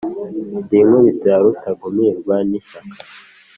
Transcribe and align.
Ndi 0.63 0.75
inkubito 0.81 1.25
ya 1.31 1.39
Rutagumirwa 1.43 2.35
n’ 2.49 2.51
ishyaka 2.59 2.97